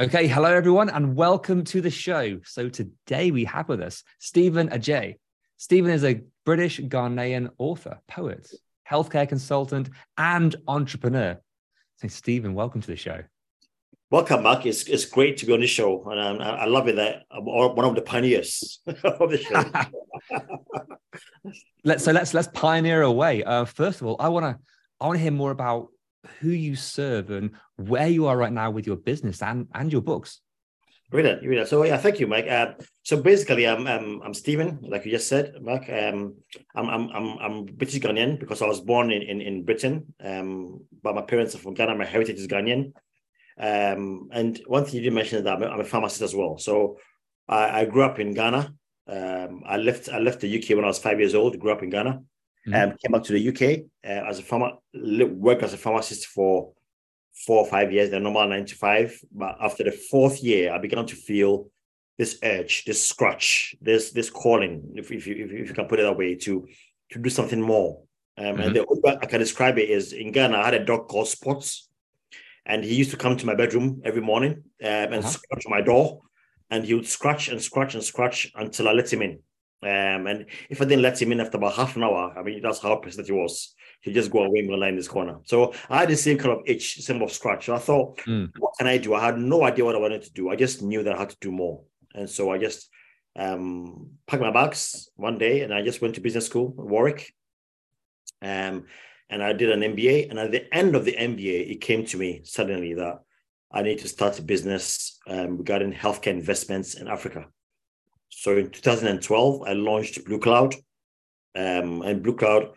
[0.00, 2.38] Okay, hello everyone, and welcome to the show.
[2.44, 5.16] So today we have with us Steven Adjei.
[5.56, 8.48] Steven is a British Ghanaian author, poet,
[8.88, 11.40] healthcare consultant, and entrepreneur.
[11.96, 13.24] So Steven, welcome to the show.
[14.12, 14.66] Welcome, Mark.
[14.66, 17.24] It's, it's great to be on the show, and um, I, I love it that
[17.32, 19.64] I'm one of the pioneers of the show.
[21.84, 23.42] let's so let's let's pioneer away.
[23.42, 24.62] Uh, first of all, I want to
[25.00, 25.88] I want to hear more about
[26.40, 30.02] who you serve and where you are right now with your business and and your
[30.02, 30.40] books.
[31.10, 31.68] Brilliant, brilliant.
[31.68, 32.46] So yeah, thank you, Mike.
[32.48, 35.88] Uh, so basically, I'm I'm I'm Steven, like you just said, Mike.
[35.88, 36.34] Um,
[36.74, 40.14] I'm I'm I'm I'm British Ghanaian because I was born in in, in Britain.
[40.22, 41.94] Um, but my parents are from Ghana.
[41.94, 42.92] My heritage is Ghanaian.
[43.58, 46.34] Um, and one thing you did mention is that I'm a, I'm a pharmacist as
[46.34, 46.58] well.
[46.58, 46.98] So
[47.48, 48.74] I, I grew up in Ghana.
[49.08, 51.58] Um, I left I left the UK when I was five years old.
[51.58, 52.20] Grew up in Ghana.
[52.66, 52.74] Mhm.
[52.92, 56.72] Um, came back to the UK uh, as a pharma, worked as a pharmacist for
[57.46, 59.18] four or five years, the normal nine to five.
[59.32, 61.70] But after the fourth year, I began to feel
[62.18, 65.86] this urge, this scratch, this this calling, if, if, you, if, you- if you can
[65.86, 66.66] put it that way, to
[67.12, 68.02] to do something more.
[68.36, 70.84] Um, And the only way I can describe it is in Ghana, I had a
[70.84, 71.88] dog called Spots,
[72.66, 74.52] and he used to come to my bedroom every morning
[74.82, 75.28] um, and Uh-huh.
[75.30, 76.20] scratch my door,
[76.70, 79.38] and he would scratch and scratch and scratch until I let him in.
[79.82, 82.60] Um, and if I didn't let him in after about half an hour, I mean,
[82.62, 83.74] that's how persistent he was.
[84.00, 85.38] He'd just go away and lie in this corner.
[85.44, 87.66] So I had the same kind of itch, same of scratch.
[87.66, 88.50] So I thought, Mm.
[88.58, 89.14] what can I do?
[89.14, 90.50] I had no idea what I wanted to do.
[90.50, 91.82] I just knew that I had to do more.
[92.14, 92.88] And so I just
[93.36, 97.32] um, packed my bags one day and I just went to business school in Warwick.
[98.42, 98.86] Um,
[99.30, 100.30] and I did an MBA.
[100.30, 103.20] And at the end of the MBA, it came to me suddenly that
[103.70, 107.46] I need to start a business um, regarding healthcare investments in Africa.
[108.28, 110.74] So in 2012, I launched Blue Cloud.
[111.54, 112.70] Um, and Blue Cloud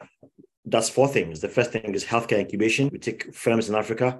[0.67, 1.39] does four things.
[1.39, 2.89] The first thing is healthcare incubation.
[2.91, 4.19] We take firms in Africa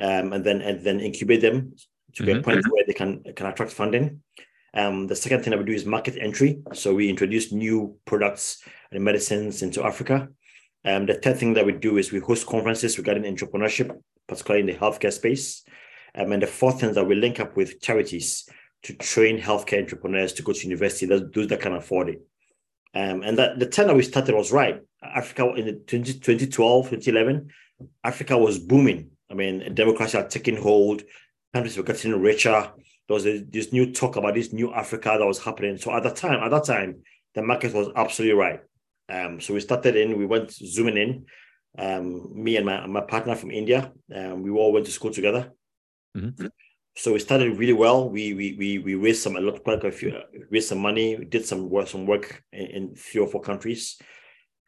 [0.00, 1.74] um, and then and then incubate them
[2.14, 4.22] to get a point where they can can attract funding.
[4.72, 6.62] Um, the second thing that we do is market entry.
[6.72, 10.28] So we introduce new products and medicines into Africa.
[10.84, 13.90] Um, the third thing that we do is we host conferences regarding entrepreneurship,
[14.28, 15.64] particularly in the healthcare space.
[16.14, 18.48] Um, and the fourth thing is that we link up with charities
[18.82, 22.22] to train healthcare entrepreneurs to go to university, those, those that can afford it.
[22.94, 24.80] Um, and that the time that we started was right.
[25.02, 27.50] Africa in the 20, 2012, 2011,
[28.04, 29.10] Africa was booming.
[29.30, 31.02] I mean, democracy had taken hold,
[31.54, 32.72] countries were getting richer.
[33.08, 35.76] There was a, this new talk about this new Africa that was happening.
[35.76, 37.02] So at that time, at that time,
[37.34, 38.60] the market was absolutely right.
[39.08, 41.26] Um, so we started in, we went zooming in.
[41.78, 45.52] Um, me and my, my partner from India, um, we all went to school together.
[46.16, 46.50] Mhm.
[47.00, 48.10] So we started really well.
[48.10, 51.16] We we we we raised some a lot quite a few raised some money.
[51.16, 53.96] We did some work some work in, in three or four countries,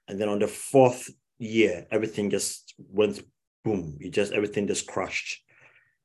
[0.09, 3.21] and then on the fourth year, everything just went
[3.65, 3.99] boom.
[4.01, 5.45] It just everything just crashed.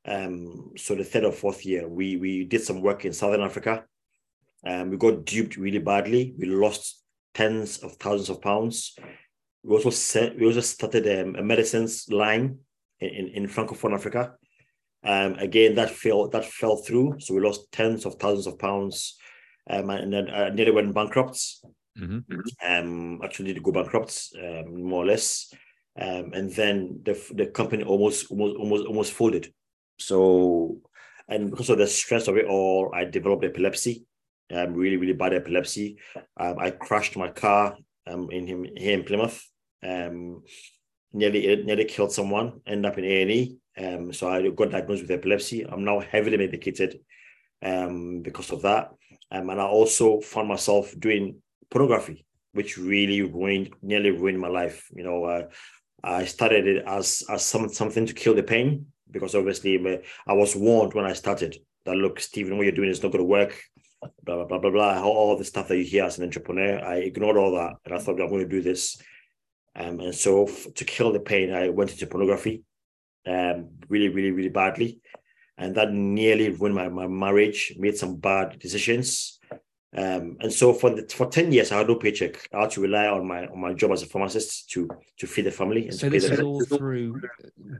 [0.04, 3.86] Um, so the third or fourth year, we we did some work in Southern Africa.
[4.66, 6.34] Um, we got duped really badly.
[6.36, 7.02] We lost
[7.32, 8.98] tens of thousands of pounds.
[9.62, 12.58] We also set, we also started um, a medicines line
[13.00, 14.34] in, in, in Francophone Africa.
[15.08, 19.16] Um, again, that fell that fell through, so we lost tens of thousands of pounds,
[19.70, 21.38] um, and then uh, nearly went bankrupt.
[21.98, 22.24] Mhm.
[22.62, 25.52] Um, actually, did go bankrupt, um, more or less,
[25.98, 29.52] um, and then the the company almost almost almost almost folded.
[29.98, 30.82] So,
[31.26, 34.04] and because of the stress of it all, I developed epilepsy,
[34.52, 35.96] um, really really bad epilepsy.
[36.36, 37.76] Um, I crashed my car
[38.06, 39.40] um in him here in Plymouth.
[41.12, 42.60] Nearly nearly killed someone.
[42.66, 43.56] Ended up in A and E.
[43.76, 45.64] Um, so I got diagnosed with epilepsy.
[45.64, 47.00] I'm now heavily medicated
[47.62, 48.90] um, because of that.
[49.30, 51.36] Um, and I also found myself doing
[51.70, 54.88] pornography, which really ruined, nearly ruined my life.
[54.94, 55.48] You know, uh,
[56.02, 60.54] I started it as as some something to kill the pain because obviously I was
[60.54, 63.60] warned when I started that look, Steven, what you're doing is not going to work.
[64.22, 65.02] Blah blah blah blah blah.
[65.02, 67.98] All the stuff that you hear as an entrepreneur, I ignored all that, and I
[67.98, 69.00] thought I'm going to do this.
[69.78, 72.64] Um, and so f- to kill the pain, I went into pornography,
[73.26, 75.00] um, really, really, really badly,
[75.56, 77.74] and that nearly ruined my, my marriage.
[77.78, 79.38] Made some bad decisions,
[79.96, 82.46] um, and so for the, for 10 years, I had no paycheck.
[82.52, 84.88] I had to rely on my on my job as a pharmacist to
[85.18, 85.90] to feed the family.
[85.90, 87.20] so this is all through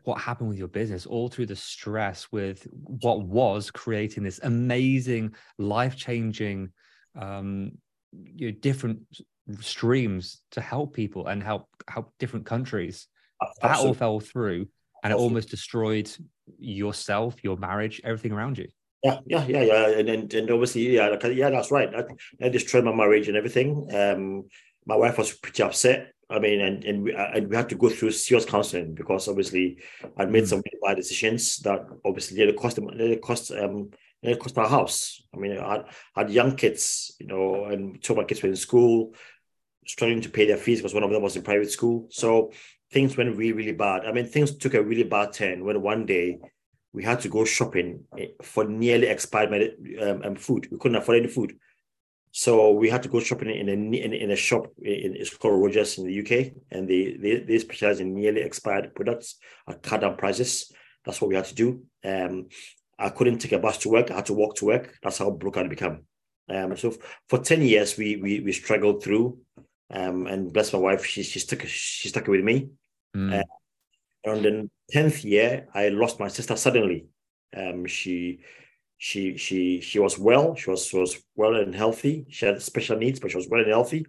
[0.05, 5.35] what happened with your business, all through the stress with what was creating this amazing,
[5.59, 6.73] life changing,
[7.15, 7.73] um,
[8.12, 9.01] you know, different
[9.61, 13.06] streams to help people and help help different countries.
[13.41, 13.69] Absolutely.
[13.69, 14.67] That all fell through,
[15.03, 15.25] and Absolutely.
[15.25, 16.11] it almost destroyed
[16.59, 18.69] yourself, your marriage, everything around you.
[19.05, 21.89] Yeah, yeah, yeah, yeah, and and, and obviously, yeah, yeah, that's right.
[21.95, 23.89] I, I destroyed my marriage and everything.
[23.95, 24.49] Um,
[24.87, 26.12] my wife was pretty upset.
[26.31, 29.79] I mean, and and we, and we had to go through serious counseling because obviously
[30.17, 30.49] I'd made mm.
[30.49, 33.91] some bad decisions that obviously they cost they cost um
[34.23, 35.23] they cost our house.
[35.33, 35.85] I mean, I had,
[36.17, 39.15] I had young kids, you know, and two of my kids were in school,
[39.88, 42.06] struggling to pay their fees because one of them was in private school.
[42.11, 42.52] So
[42.93, 44.05] things went really, really bad.
[44.05, 46.38] I mean, things took a really bad turn when one day
[46.93, 50.69] we had to go shopping eh, for nearly expired um, um, food.
[50.70, 51.56] We couldn't afford any food.
[52.31, 55.62] So we had to go shopping in a in, in a shop in it's called
[55.62, 59.37] Rogers in the UK, and they, they they specialize in nearly expired products
[59.69, 60.70] at cut down prices.
[61.05, 61.82] That's what we had to do.
[62.05, 62.49] Um,
[62.99, 64.11] I couldn't take a bus to work.
[64.11, 64.99] I had to walk to work.
[65.02, 66.02] That's how broke I'd become.
[66.50, 66.94] Um, so
[67.29, 69.38] for ten years we we we struggled through.
[69.90, 72.69] Um, and bless my wife, she she stuck she stuck with me.
[73.17, 73.40] Mm.
[73.40, 77.06] Uh, on the 10th year, I lost my sister suddenly.
[77.56, 78.40] Um, she
[78.99, 82.26] she she she was well, she was, was well and healthy.
[82.29, 84.05] She had special needs, but she was well and healthy.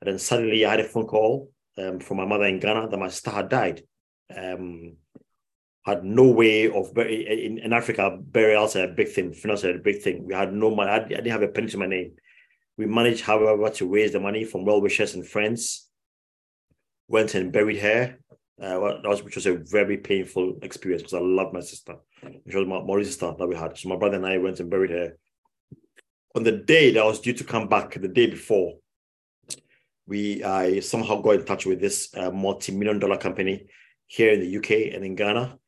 [0.00, 2.98] And then suddenly I had a phone call um, from my mother in Ghana that
[2.98, 3.82] my sister had died.
[4.36, 4.96] Um,
[5.84, 9.78] had no way of in, in Africa, burials are a big thing, funerals are a
[9.78, 10.26] big thing.
[10.26, 12.16] We had no money, I, I didn't have a penny to my name.
[12.76, 15.88] We managed, however, to raise the money from well wishers and friends.
[17.08, 18.18] Went and buried her
[18.62, 18.78] uh,
[19.22, 21.96] which was a very painful experience because I love my sister.
[22.22, 23.76] She was my, my sister that we had.
[23.76, 25.16] So my brother and I went and buried her.
[26.34, 28.74] On the day that I was due to come back, the day before,
[30.06, 33.66] we I somehow got in touch with this uh, multi-million dollar company
[34.06, 35.58] here in the UK and in Ghana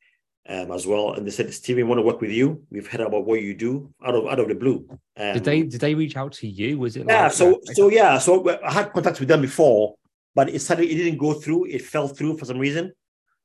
[0.48, 1.12] um, as well.
[1.12, 2.62] And they said, Steven, we want to work with you.
[2.70, 4.86] We've heard about what you do out of out of the blue.
[5.16, 6.78] Um, did they did they reach out to you?
[6.78, 7.24] Was it yeah?
[7.24, 8.18] Like, so so yeah.
[8.18, 9.96] So I had contact with them before,
[10.34, 11.66] but it suddenly it didn't go through.
[11.66, 12.92] It fell through for some reason.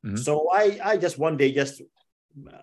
[0.06, 0.18] Mm-hmm.
[0.18, 1.82] So I I just one day just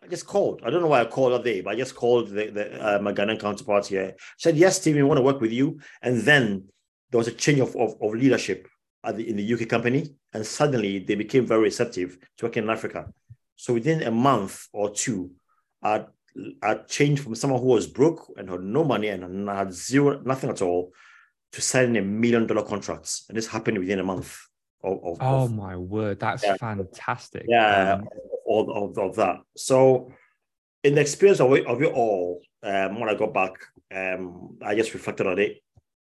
[0.03, 0.63] I just called.
[0.65, 2.99] I don't know why I called that day, but I just called the, the uh,
[3.01, 4.15] my Ghanaian counterparts here.
[4.39, 5.81] Said yes, Steven, we want to work with you.
[6.03, 6.65] And then
[7.11, 8.69] there was a change of, of, of leadership
[9.05, 13.07] the, in the UK company, and suddenly they became very receptive to working in Africa.
[13.61, 15.33] So within a month or two,
[15.83, 16.07] I
[16.63, 20.49] I changed from someone who was broke and had no money and had zero nothing
[20.49, 20.95] at all
[21.53, 24.35] to signing a million dollar contracts, and this happened within a month.
[24.83, 27.45] Of, of oh of, my word, that's yeah, fantastic!
[27.47, 28.09] Yeah, um,
[28.49, 29.37] of, of, of that.
[29.55, 30.11] So,
[30.83, 33.53] in the experience of it, of it all, um, when I got back,
[33.95, 35.59] um, I just reflected on it,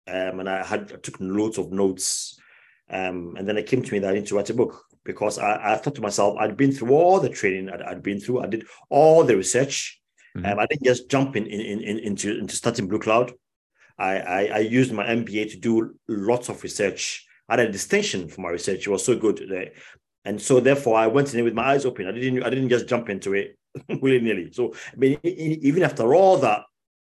[0.07, 2.39] um, and I had I took loads of notes,
[2.91, 5.39] um, and then it came to me that I need to write a book because
[5.39, 8.43] I, I thought to myself, I'd been through all the training I'd, I'd been through,
[8.43, 10.01] I did all the research.
[10.37, 10.47] Mm-hmm.
[10.47, 13.33] Um, I didn't just jump in, in, in, into into starting Blue Cloud.
[13.99, 17.27] I, I, I used my MBA to do lots of research.
[17.49, 18.87] I had a distinction for my research.
[18.87, 19.39] It was so good.
[19.49, 19.73] That,
[20.27, 22.07] and so therefore I went in with my eyes open.
[22.07, 23.57] I didn't I didn't just jump into it
[23.89, 24.53] willy-nilly.
[24.53, 26.65] So I mean, even after all that,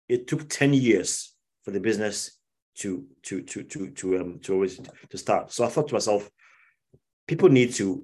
[0.07, 1.33] it took 10 years
[1.63, 2.37] for the business
[2.75, 5.51] to to to to to um to always to start.
[5.51, 6.29] So I thought to myself,
[7.27, 8.03] people need to,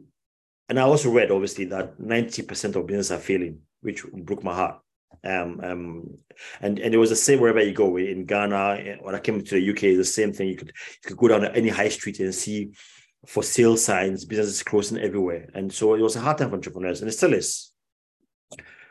[0.70, 4.80] and I also read obviously that 90% of businesses are failing, which broke my heart.
[5.24, 6.18] Um, um,
[6.62, 8.98] and and it was the same wherever you go in Ghana.
[9.02, 10.48] When I came to the UK, the same thing.
[10.48, 12.72] You could you could go down any high street and see
[13.28, 17.02] for sale signs, businesses closing everywhere, and so it was a hard time for entrepreneurs,
[17.02, 17.72] and it still is.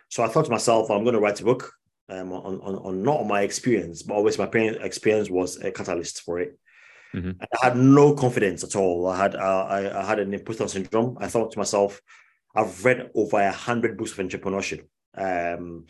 [0.09, 1.73] So I thought to myself, I'm going to write a book
[2.09, 6.39] um, on, on on not my experience, but always my experience was a catalyst for
[6.39, 6.59] it.
[7.15, 7.43] Mm-hmm.
[7.43, 9.09] I had no confidence at all.
[9.09, 11.17] I had uh, I, I had an imposter syndrome.
[11.21, 12.01] I thought to myself,
[12.55, 14.85] I've read over a hundred books of entrepreneurship.
[15.17, 15.87] Um,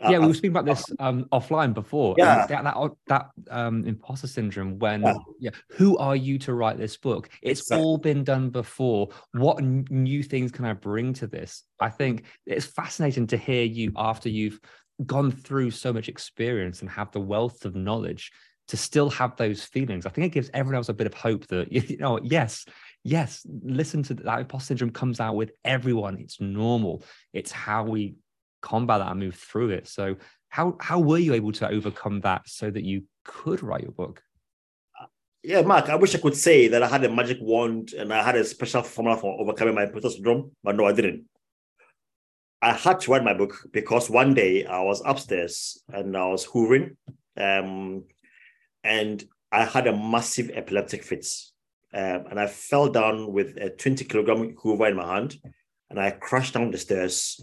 [0.00, 2.14] yeah, we were speaking about this um, offline before.
[2.16, 4.78] Yeah, that that, that um, imposter syndrome.
[4.78, 5.14] When yeah.
[5.40, 5.50] yeah.
[5.70, 7.28] who are you to write this book?
[7.42, 7.84] It's exactly.
[7.84, 9.08] all been done before.
[9.32, 11.64] What n- new things can I bring to this?
[11.80, 14.60] I think it's fascinating to hear you after you've
[15.04, 18.30] gone through so much experience and have the wealth of knowledge
[18.68, 20.06] to still have those feelings.
[20.06, 22.64] I think it gives everyone else a bit of hope that you know, yes,
[23.04, 26.18] yes, listen to that imposter syndrome comes out with everyone.
[26.18, 27.02] It's normal.
[27.32, 28.16] It's how we
[28.60, 29.88] combat that and move through it.
[29.88, 30.16] So
[30.48, 34.22] how how were you able to overcome that so that you could write your book?
[35.42, 38.22] Yeah, Mark, I wish I could say that I had a magic wand and I
[38.22, 41.24] had a special formula for overcoming my imposter syndrome, but no, I didn't.
[42.60, 46.44] I had to write my book because one day I was upstairs and I was
[46.44, 46.96] hoovering,
[47.36, 48.04] um,
[48.88, 51.26] and I had a massive epileptic fit.
[51.94, 55.36] Um, and I fell down with a 20 kilogram hoover in my hand,
[55.90, 57.40] and I crashed down the stairs,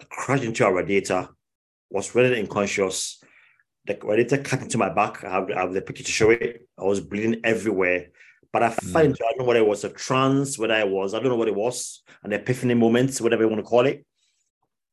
[0.00, 1.28] I crashed into a radiator,
[1.90, 3.22] was really unconscious.
[3.86, 5.24] The radiator cut into my back.
[5.24, 6.68] I have, I have the picture to show it.
[6.78, 8.08] I was bleeding everywhere.
[8.52, 8.92] But I mm.
[8.92, 11.28] fell into, I don't know what it was, a trance, whether I was, I don't
[11.28, 14.04] know what it was, an epiphany moment, whatever you want to call it.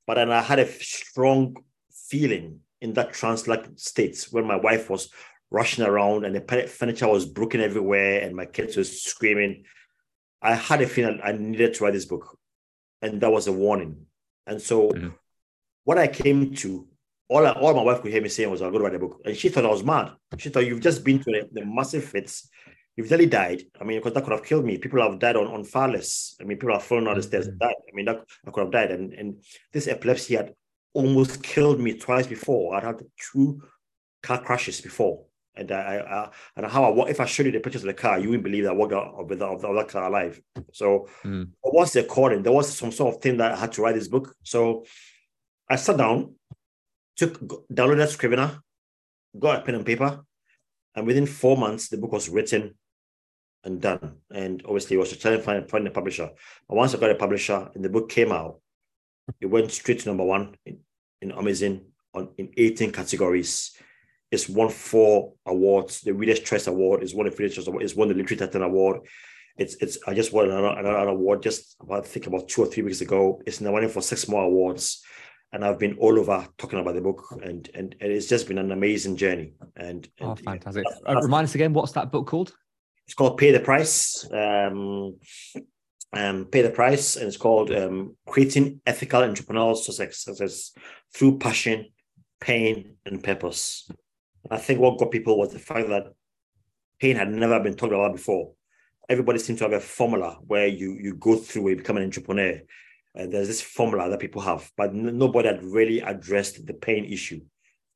[0.06, 1.56] But then I had a strong
[1.92, 5.10] feeling in that trance-like state when my wife was
[5.50, 9.64] rushing around and the furniture was broken everywhere and my kids were screaming.
[10.42, 12.38] I had a feeling I needed to write this book.
[13.02, 14.06] And that was a warning.
[14.46, 15.10] And so mm-hmm.
[15.84, 16.88] what I came to,
[17.30, 19.00] all, I, all my wife could hear me saying was, I'm going to write a
[19.00, 19.22] book.
[19.26, 20.14] And she thought I was mad.
[20.38, 22.50] She thought, you've just been to the, the massive fits.
[22.96, 23.64] You've nearly died.
[23.80, 24.80] I mean, because that could have killed me.
[24.80, 26.36] People have died on, on far less.
[26.42, 27.76] I mean, people have fallen down the stairs and died.
[27.88, 28.92] I mean, that I could have died.
[28.92, 30.54] And, and this epilepsy had
[30.94, 32.76] almost killed me twice before.
[32.76, 33.02] I'd had
[33.32, 33.62] two
[34.24, 35.27] car crashes before.
[35.58, 37.94] And I, I and how I what if I showed you the pictures of the
[37.94, 40.40] car, you wouldn't believe that I walked out with of, the that car alive.
[40.72, 41.50] So mm.
[41.62, 42.44] what's the calling?
[42.44, 44.36] There was some sort of thing that I had to write this book.
[44.44, 44.86] So
[45.70, 46.36] I sat down,
[47.16, 47.40] took
[47.74, 48.60] downloaded Scrivener,
[49.38, 50.24] got a pen and paper,
[50.96, 52.76] and within four months the book was written
[53.64, 54.18] and done.
[54.32, 56.30] And obviously it was a challenge finding find a publisher.
[56.68, 58.60] But once I got a publisher and the book came out,
[59.42, 60.80] it went straight to number one in,
[61.22, 61.82] in Amazon
[62.14, 63.78] on in 18 categories
[64.32, 66.02] it's won four awards.
[66.02, 67.84] The Reader's Choice Award is one of the Reader's Choice Award.
[67.84, 69.02] It's won the Literary Titan Award.
[69.58, 69.98] It's it's.
[70.06, 73.02] I just won another, another award just about I think about two or three weeks
[73.02, 73.42] ago.
[73.46, 75.02] It's now running for six more awards,
[75.52, 78.60] and I've been all over talking about the book, and and, and it's just been
[78.60, 79.54] an amazing journey.
[79.76, 80.86] And, and oh, fantastic!
[80.86, 82.54] Yeah, uh, remind us again, what's that book called?
[83.06, 84.30] It's called Pay the Price.
[84.32, 85.16] Um,
[86.14, 90.74] um, pay the price, and it's called um, creating ethical entrepreneurial success
[91.14, 91.88] through passion,
[92.40, 93.90] pain, and purpose.
[94.50, 96.14] I think what got people was the fact that
[97.00, 98.54] pain had never been talked about before.
[99.10, 102.62] Everybody seemed to have a formula where you you go through and become an entrepreneur.
[103.16, 107.06] And there's this formula that people have, but n- nobody had really addressed the pain
[107.06, 107.42] issue.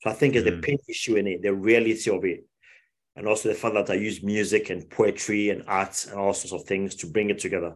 [0.01, 0.55] So I think it's mm.
[0.55, 2.45] the pain issue in it, the reality of it,
[3.15, 6.53] and also the fact that I use music and poetry and art and all sorts
[6.53, 7.75] of things to bring it together.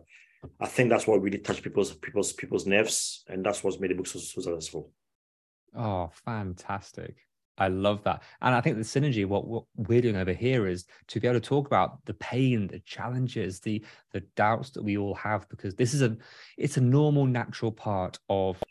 [0.60, 3.96] I think that's what really touched people's people's people's nerves, and that's what's made the
[3.96, 4.92] book so, so successful.
[5.76, 7.16] Oh, fantastic!
[7.58, 8.22] I love that.
[8.42, 11.40] And I think the synergy, what, what we're doing over here is to be able
[11.40, 15.76] to talk about the pain, the challenges, the the doubts that we all have, because
[15.76, 16.18] this is a
[16.58, 18.62] it's a normal, natural part of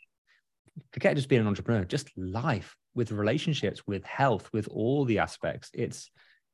[0.91, 5.71] forget just being an entrepreneur, just life with relationships, with health, with all the aspects.
[5.73, 6.11] It's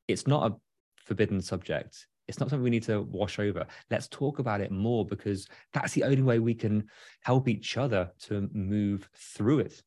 [0.08, 0.56] it's not a
[1.04, 2.06] forbidden subject.
[2.28, 3.66] It's not something we need to wash over.
[3.90, 6.88] Let's talk about it more because that's the only way we can
[7.22, 9.82] help each other to move through it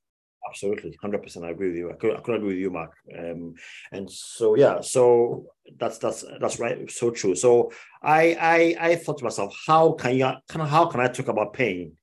[0.50, 3.56] absolutely 100% i agree with you i could, I could agree with you mark um,
[3.92, 5.46] and so yeah so
[5.78, 7.72] that's that's that's right so true so
[8.02, 11.54] i i i thought to myself how can you can how can i talk about
[11.54, 11.94] pain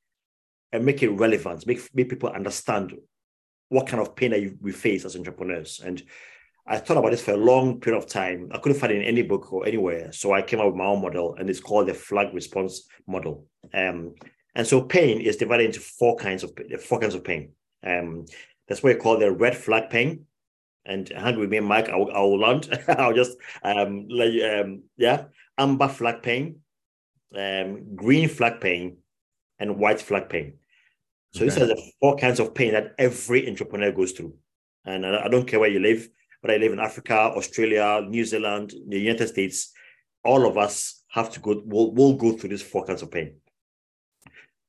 [0.73, 2.95] and make it relevant make, make people understand
[3.69, 6.03] what kind of pain that we face as entrepreneurs and
[6.67, 8.49] I thought about this for a long period of time.
[8.53, 10.13] I couldn't find it in any book or anywhere.
[10.13, 13.47] So I came up with my own model, and it's called the flag response model.
[13.75, 14.15] Um,
[14.55, 17.53] and so pain is divided into four kinds of four kinds of pain.
[17.85, 18.27] Um,
[18.69, 20.27] that's what we call the red flag pain.
[20.85, 21.89] And hang with me, Mike.
[21.89, 22.63] I will, I will learn.
[22.89, 25.25] I'll just um, let you, um, yeah,
[25.57, 26.61] amber flag pain,
[27.37, 28.97] um, green flag pain,
[29.59, 30.55] and white flag pain.
[31.33, 31.45] So okay.
[31.45, 34.35] these are the four kinds of pain that every entrepreneur goes through.
[34.85, 36.09] And I, I don't care where you live,
[36.43, 39.73] but I live in Africa, Australia, New Zealand, the United States.
[40.25, 41.63] All of us have to go.
[41.65, 43.37] We'll, we'll go through these four kinds of pain.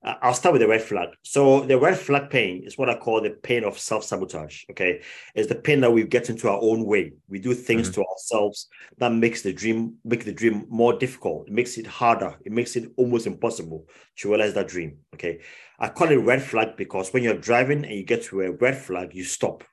[0.04, 1.10] Uh, I'll start with the red flag.
[1.22, 4.66] So the red flag pain is what I call the pain of self-sabotage.
[4.72, 5.02] Okay.
[5.34, 7.14] It's the pain that we get into our own way.
[7.30, 8.02] We do things mm-hmm.
[8.02, 8.68] to ourselves
[8.98, 11.48] that makes the dream, make the dream more difficult.
[11.48, 12.36] It makes it harder.
[12.44, 14.98] It makes it almost impossible to realize that dream.
[15.14, 15.40] Okay.
[15.80, 18.78] I call it red flag because when you're driving and you get to a red
[18.78, 19.64] flag, you stop.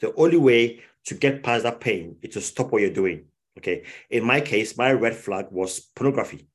[0.00, 3.24] The only way to get past that pain is to stop what you're doing.
[3.58, 3.84] Okay.
[4.10, 6.46] In my case, my red flag was pornography.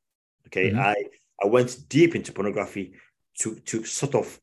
[0.47, 0.69] Okay.
[0.69, 0.79] Mm-hmm.
[0.79, 0.95] I
[1.41, 2.93] I went deep into pornography
[3.39, 4.39] to to sort of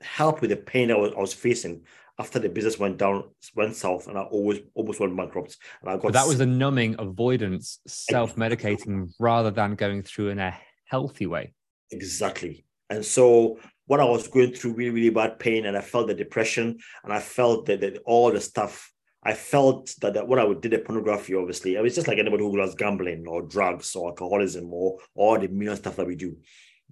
[0.00, 1.82] help with the pain I was, I was facing
[2.18, 5.56] after the business went down, went south, and I always almost went bankrupt.
[5.80, 10.38] And I got but that was a numbing avoidance, self-medicating rather than going through in
[10.38, 10.54] a
[10.84, 11.54] healthy way.
[11.90, 12.64] Exactly.
[12.90, 16.14] And so what I was going through really, really bad pain, and I felt the
[16.14, 18.90] depression, and I felt that, that all the stuff.
[19.24, 22.42] I felt that, that what I did the pornography, obviously, it was just like anybody
[22.42, 26.36] who loves gambling or drugs or alcoholism or all the million stuff that we do.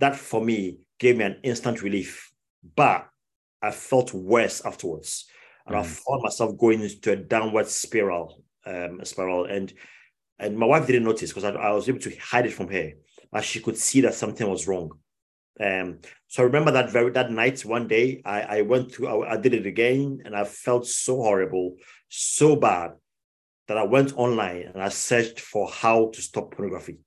[0.00, 2.32] That for me gave me an instant relief.
[2.76, 3.06] But
[3.62, 5.26] I felt worse afterwards.
[5.66, 5.80] And mm.
[5.80, 9.44] I found myself going into a downward spiral, um, spiral.
[9.44, 9.72] And
[10.38, 12.92] and my wife didn't notice because I, I, was able to hide it from her.
[13.30, 14.90] But she could see that something was wrong.
[15.62, 19.32] Um, so I remember that very that night, one day, I, I went to I,
[19.32, 21.76] I did it again and I felt so horrible,
[22.08, 22.92] so bad
[23.68, 26.98] that I went online and I searched for how to stop pornography.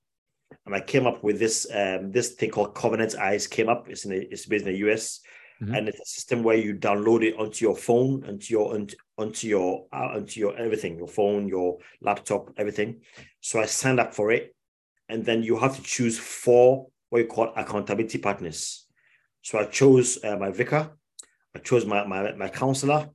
[0.66, 3.88] And I came up with this um, this thing called Covenant Eyes came up.
[3.88, 5.20] It's in the, it's based in the US.
[5.62, 5.74] Mm-hmm.
[5.74, 9.46] And it's a system where you download it onto your phone, onto your onto, onto
[9.46, 13.02] your uh, onto your everything, your phone, your laptop, everything.
[13.40, 14.54] So I signed up for it,
[15.08, 18.86] and then you have to choose four what you call accountability partners.
[19.42, 20.90] So I chose uh, my vicar,
[21.54, 23.10] I chose my my, my counselor,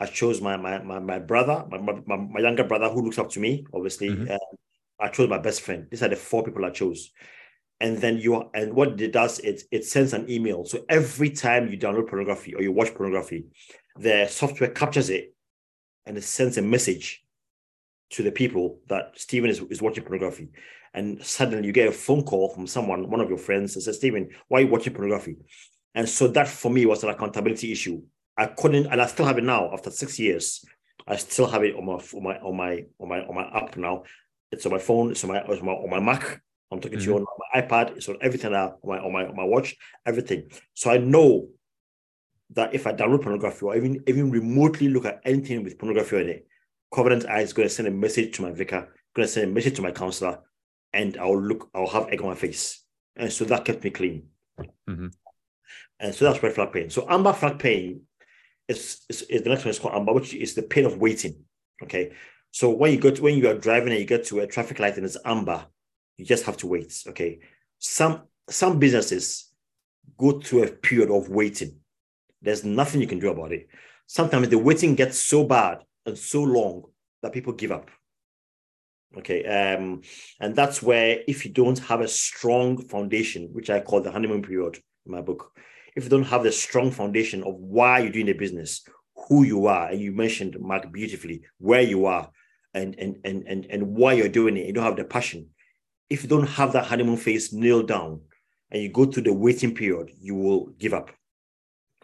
[0.00, 3.30] I chose my my my, my brother, my, my, my younger brother who looks up
[3.30, 4.08] to me, obviously.
[4.08, 4.32] Mm-hmm.
[4.32, 4.56] Uh,
[5.00, 5.86] I chose my best friend.
[5.90, 7.10] These are the four people I chose.
[7.80, 10.64] And then you are, and what it does it it sends an email.
[10.64, 13.46] So every time you download pornography or you watch pornography
[13.98, 15.34] the software captures it
[16.06, 17.24] and it sends a message
[18.10, 20.48] to the people that Steven is, is watching pornography.
[20.92, 23.96] And suddenly you get a phone call from someone one of your friends and says
[23.96, 25.36] Steven why are you watching pornography?
[25.94, 28.02] And so that for me was an accountability issue.
[28.36, 30.64] I couldn't and I still have it now after six years.
[31.06, 33.76] I still have it on my on my on my on my on my app
[33.76, 34.04] now
[34.54, 36.40] it's on my phone it's on my, it's on my, on my Mac
[36.74, 37.04] I'm talking mm-hmm.
[37.04, 39.44] to you on my iPad, it's on everything now, on my, on my on my
[39.44, 40.50] watch, everything.
[40.74, 41.48] So I know
[42.50, 46.28] that if I download pornography or even even remotely look at anything with pornography on
[46.28, 46.46] it,
[46.92, 49.54] Covenant Eye is going to send a message to my vicar, going to send a
[49.54, 50.40] message to my counselor,
[50.92, 52.82] and I'll look, I'll have egg on my face.
[53.16, 54.28] And so that kept me clean.
[54.58, 55.08] Mm-hmm.
[56.00, 56.90] And so that's red flag pain.
[56.90, 58.02] So amber flag pain
[58.66, 61.44] is, is, is the next one is called amber, which is the pain of waiting.
[61.82, 62.12] Okay.
[62.54, 64.78] So when you go to when you are driving and you get to a traffic
[64.78, 65.66] light and it's amber,
[66.16, 67.02] you just have to wait.
[67.08, 67.40] Okay.
[67.80, 69.52] Some some businesses
[70.16, 71.80] go through a period of waiting.
[72.42, 73.66] There's nothing you can do about it.
[74.06, 76.84] Sometimes the waiting gets so bad and so long
[77.22, 77.90] that people give up.
[79.18, 79.44] Okay.
[79.44, 80.02] Um,
[80.38, 84.42] and that's where if you don't have a strong foundation, which I call the honeymoon
[84.42, 85.50] period in my book,
[85.96, 88.86] if you don't have the strong foundation of why you're doing the business,
[89.28, 92.30] who you are, and you mentioned Mark beautifully, where you are
[92.74, 95.48] and and and and, and why you're doing it, you don't have the passion,
[96.10, 98.20] if you don't have that honeymoon phase nailed down
[98.70, 101.10] and you go through the waiting period, you will give up.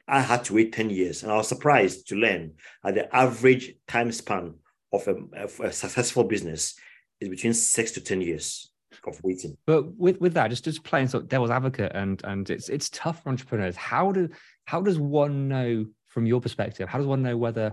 [0.09, 3.75] I had to wait 10 years and I was surprised to learn that the average
[3.87, 4.55] time span
[4.93, 6.75] of a, of a successful business
[7.21, 8.71] is between six to 10 years
[9.07, 9.57] of waiting.
[9.67, 12.91] But with, with that, just just playing sort of devil's advocate and and it's it's
[12.91, 13.77] tough for entrepreneurs.
[13.77, 14.29] How do
[14.65, 17.73] how does one know from your perspective, how does one know whether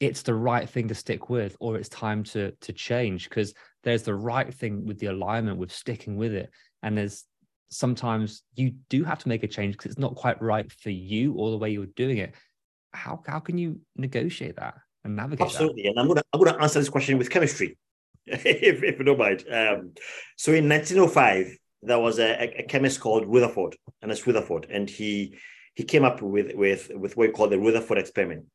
[0.00, 4.02] it's the right thing to stick with or it's time to to change because there's
[4.02, 6.50] the right thing with the alignment with sticking with it.
[6.82, 7.24] And there's
[7.68, 11.34] sometimes you do have to make a change because it's not quite right for you
[11.34, 12.34] or the way you're doing it.
[12.92, 15.82] How how can you negotiate that and navigate absolutely.
[15.84, 15.90] That?
[15.90, 17.78] and i'm gonna i'm gonna answer this question with chemistry
[18.26, 19.44] if, if you don't mind.
[19.50, 19.92] Um,
[20.36, 25.38] so in 1905 there was a, a chemist called rutherford and it's rutherford and he
[25.74, 28.46] he came up with with with what we call the rutherford experiment.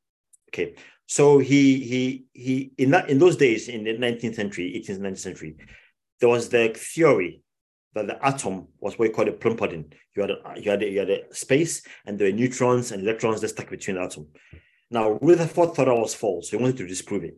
[0.50, 0.76] Okay
[1.08, 5.18] so he he he in that in those days in the 19th century, 18th, 19th
[5.20, 5.56] century,
[6.20, 7.42] there was the theory
[7.94, 9.94] that the atom was what you call a plum pudding.
[10.16, 13.04] You had a, you had a, you had a space and there were neutrons and
[13.04, 14.28] electrons that stuck between the atom.
[14.90, 16.50] Now Rutherford thought that was false.
[16.50, 17.38] So he wanted to disprove it.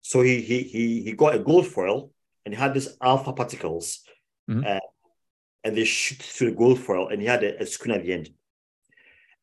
[0.00, 2.10] So he he he he got a gold foil
[2.44, 4.00] and he had these alpha particles,
[4.50, 4.64] mm-hmm.
[4.66, 4.80] uh,
[5.62, 8.12] and they shoot through the gold foil, and he had a, a screen at the
[8.12, 8.30] end.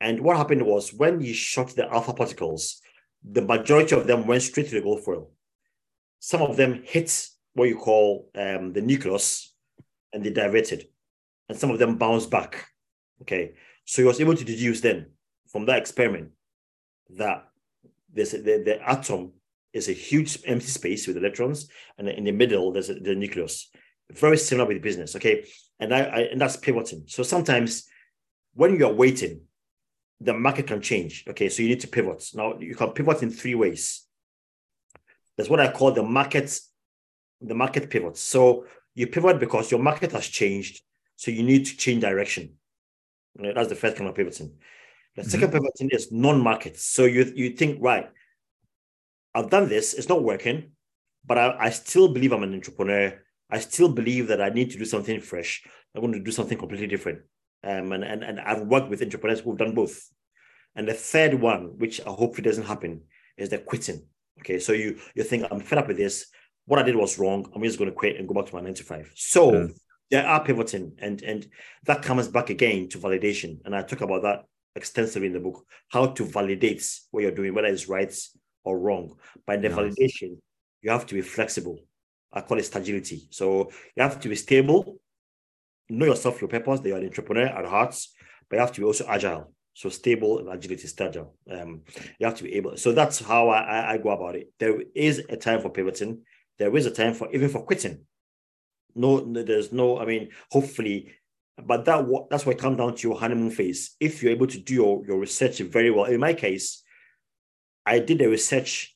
[0.01, 2.81] And what happened was when he shot the alpha particles,
[3.23, 5.31] the majority of them went straight to the gold foil.
[6.19, 9.53] Some of them hit what you call um, the nucleus
[10.13, 10.87] and they diverted,
[11.47, 12.65] and some of them bounced back.
[13.21, 13.53] Okay,
[13.85, 15.07] so he was able to deduce then
[15.47, 16.29] from that experiment
[17.17, 17.47] that
[18.15, 19.33] a, the, the atom
[19.73, 23.69] is a huge empty space with electrons, and in the middle there's a, the nucleus.
[24.11, 25.45] Very similar with business, okay,
[25.79, 27.03] and I, I and that's pivoting.
[27.07, 27.87] So sometimes
[28.53, 29.41] when you are waiting,
[30.21, 31.25] the market can change.
[31.29, 32.29] Okay, so you need to pivot.
[32.33, 34.05] Now you can pivot in three ways.
[35.37, 36.59] That's what I call the market,
[37.41, 38.17] the market pivot.
[38.17, 40.81] So you pivot because your market has changed,
[41.15, 42.55] so you need to change direction.
[43.35, 44.57] That's the first kind of pivoting.
[45.15, 45.31] The mm-hmm.
[45.31, 46.77] second pivoting is non-market.
[46.77, 48.09] So you you think right,
[49.33, 50.71] I've done this, it's not working,
[51.25, 53.21] but I, I still believe I'm an entrepreneur.
[53.49, 55.63] I still believe that I need to do something fresh.
[55.95, 57.19] I want to do something completely different.
[57.63, 60.09] Um, and, and, and I've worked with entrepreneurs who've done both.
[60.75, 63.01] And the third one, which I hope it doesn't happen,
[63.37, 64.05] is the quitting.
[64.39, 66.27] Okay, so you you think I'm fed up with this.
[66.65, 67.51] What I did was wrong.
[67.53, 69.11] I'm just going to quit and go back to my nine to five.
[69.15, 69.73] So mm.
[70.11, 71.47] there are pivoting, and and
[71.85, 73.59] that comes back again to validation.
[73.65, 74.45] And I talk about that
[74.75, 75.65] extensively in the book.
[75.89, 78.15] How to validate what you're doing, whether it's right
[78.63, 79.15] or wrong.
[79.45, 79.77] By the nice.
[79.77, 80.37] validation,
[80.81, 81.79] you have to be flexible.
[82.31, 83.27] I call it agility.
[83.31, 84.99] So you have to be stable,
[85.89, 87.95] know yourself, your purpose, that you're an entrepreneur at heart,
[88.49, 89.53] but you have to be also agile.
[89.73, 91.35] So stable and agility is agile.
[91.49, 91.81] Um,
[92.19, 92.77] you have to be able.
[92.77, 94.51] So that's how I, I go about it.
[94.59, 96.23] There is a time for pivoting.
[96.57, 98.05] There is a time for even for quitting.
[98.95, 99.97] No, there's no.
[99.97, 101.13] I mean, hopefully,
[101.63, 103.95] but that that's why it comes down to your honeymoon phase.
[103.99, 106.05] If you're able to do your, your research very well.
[106.05, 106.83] In my case,
[107.85, 108.95] I did the research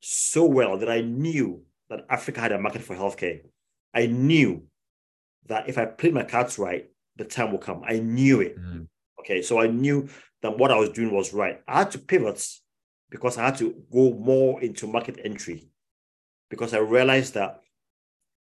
[0.00, 3.40] so well that I knew that Africa had a market for healthcare.
[3.94, 4.64] I knew
[5.46, 7.82] that if I played my cards right, the time will come.
[7.86, 8.58] I knew it.
[8.58, 8.86] Mm.
[9.20, 10.08] Okay, so I knew
[10.42, 11.60] that what I was doing was right.
[11.68, 12.46] I had to pivot
[13.10, 15.68] because I had to go more into market entry
[16.50, 17.60] because I realized that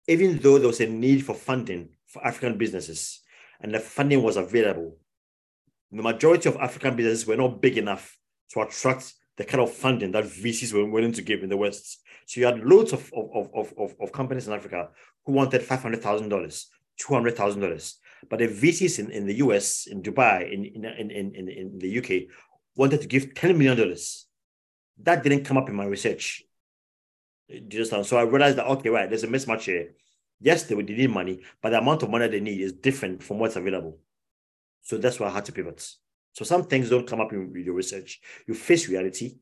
[0.08, 3.21] even though there was a need for funding for African businesses
[3.62, 4.97] and the funding was available,
[5.91, 8.17] the majority of African businesses were not big enough
[8.52, 11.99] to attract the kind of funding that VCs were willing to give in the West.
[12.25, 14.89] So you had loads of, of, of, of, of companies in Africa
[15.25, 16.65] who wanted $500,000,
[17.01, 17.95] $200,000.
[18.29, 21.99] But the VCs in, in the US, in Dubai, in, in, in, in, in the
[21.99, 22.29] UK
[22.75, 23.95] wanted to give $10 million.
[25.01, 26.43] That didn't come up in my research.
[27.51, 28.05] Understand?
[28.05, 29.91] So I realized that, okay, right, there's a mismatch here.
[30.41, 33.39] Yes, they would need money, but the amount of money they need is different from
[33.39, 33.99] what's available.
[34.81, 35.85] So that's why I had to pivot.
[36.33, 38.21] So some things don't come up in your research.
[38.47, 39.38] You face reality.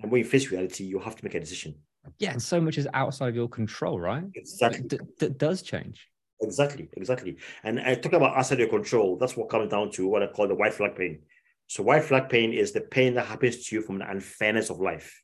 [0.00, 1.74] And when you face reality, you have to make a decision.
[2.18, 4.24] Yeah, and so much is outside of your control, right?
[4.34, 4.98] Exactly.
[5.18, 6.08] That does change.
[6.42, 7.36] Exactly, exactly.
[7.62, 9.16] And I talk about your control.
[9.16, 11.20] That's what comes down to what I call the white flag pain.
[11.68, 14.80] So white flag pain is the pain that happens to you from the unfairness of
[14.80, 15.22] life.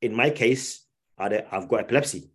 [0.00, 0.86] In my case,
[1.18, 2.30] I've got epilepsy.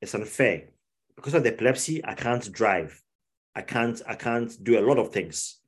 [0.00, 0.70] It's unfair.
[1.14, 3.00] Because of the epilepsy, I can't drive.
[3.54, 5.58] I can't, I can't do a lot of things.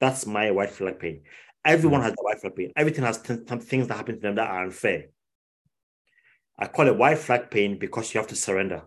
[0.00, 1.22] That's my white flag pain.
[1.64, 2.06] Everyone hmm.
[2.06, 2.72] has the white flag pain.
[2.74, 5.06] Everything has t- t- things that happen to them that are unfair.
[6.58, 8.82] I call it white flag pain because you have to surrender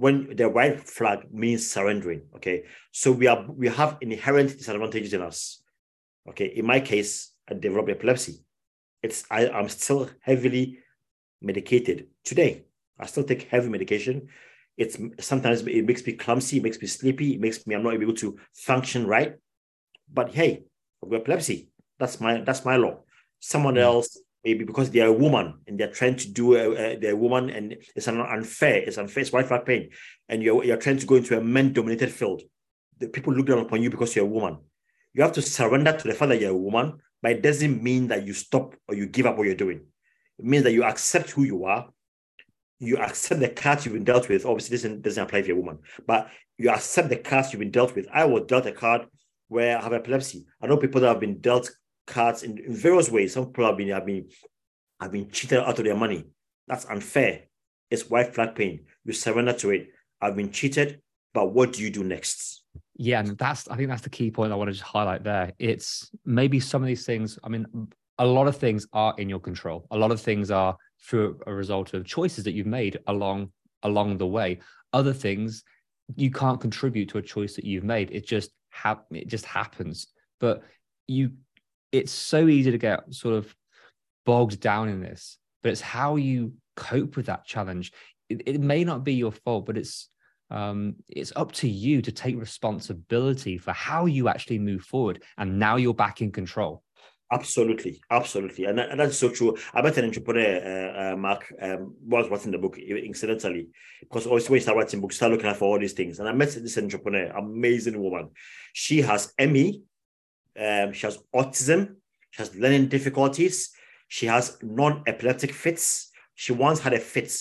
[0.00, 2.22] when the white flag means surrendering.
[2.36, 2.64] Okay.
[2.90, 5.62] So we are we have inherent disadvantages in us.
[6.30, 6.46] Okay.
[6.46, 8.40] In my case, I developed epilepsy.
[9.02, 10.78] It's I, I'm still heavily
[11.42, 12.64] medicated today.
[12.98, 14.28] I still take heavy medication.
[14.78, 17.92] It's sometimes it makes me clumsy, it makes me sleepy, it makes me I'm not
[17.92, 19.34] able to function right.
[20.10, 20.64] But hey,
[21.04, 21.68] I've got epilepsy.
[21.98, 23.00] That's my that's my law.
[23.38, 23.82] Someone hmm.
[23.90, 27.12] else maybe because they are a woman and they're trying to do a, a, they're
[27.12, 29.90] a woman and it's an unfair, it's unfair, it's white flag pain,
[30.28, 32.42] and you're you're trying to go into a men-dominated field.
[32.98, 34.58] The people look down upon you because you're a woman.
[35.14, 38.08] You have to surrender to the fact that you're a woman, but it doesn't mean
[38.08, 39.80] that you stop or you give up what you're doing.
[40.38, 41.88] It means that you accept who you are.
[42.78, 44.46] You accept the cards you've been dealt with.
[44.46, 47.60] Obviously, this doesn't, doesn't apply if you're a woman, but you accept the cards you've
[47.60, 48.06] been dealt with.
[48.12, 49.06] I was dealt a card
[49.48, 50.46] where I have epilepsy.
[50.62, 51.70] I know people that have been dealt
[52.10, 53.32] cards in, in various ways.
[53.34, 54.28] Some people have been have been
[55.00, 56.24] have been cheated out of their money.
[56.66, 57.42] That's unfair.
[57.90, 58.84] It's white flag pain.
[59.04, 59.88] You surrender to it.
[60.20, 61.00] I've been cheated,
[61.32, 62.64] but what do you do next?
[62.96, 65.52] Yeah, and that's I think that's the key point I want to just highlight there.
[65.58, 67.38] It's maybe some of these things.
[67.42, 67.66] I mean,
[68.18, 69.86] a lot of things are in your control.
[69.90, 73.50] A lot of things are through a result of choices that you've made along
[73.82, 74.60] along the way.
[74.92, 75.64] Other things
[76.16, 78.10] you can't contribute to a choice that you've made.
[78.10, 80.08] It just ha- it just happens.
[80.38, 80.62] But
[81.06, 81.32] you
[81.92, 83.54] it's so easy to get sort of
[84.26, 87.92] bogged down in this, but it's how you cope with that challenge.
[88.28, 90.08] It, it may not be your fault, but it's
[90.50, 95.22] um, it's up to you to take responsibility for how you actually move forward.
[95.38, 96.82] And now you're back in control.
[97.32, 99.56] Absolutely, absolutely, and, that, and that's so true.
[99.72, 103.68] I met an entrepreneur, uh, uh, Mark, um, was writing the book incidentally,
[104.00, 106.18] because always when you start writing books, start looking at for all these things.
[106.18, 108.30] And I met this entrepreneur, amazing woman.
[108.72, 109.80] She has ME,
[110.58, 111.96] um, she has autism.
[112.30, 113.70] She has learning difficulties.
[114.08, 116.10] She has non-epileptic fits.
[116.34, 117.36] She once had a fit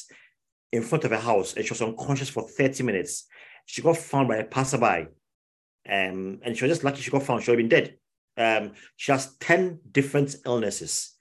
[0.71, 3.25] in front of a house and she was unconscious for 30 minutes.
[3.65, 5.07] She got found by a passerby.
[5.89, 7.43] Um, and she was just lucky she got found.
[7.43, 7.95] She would have been dead.
[8.37, 11.15] Um, she has 10 different illnesses.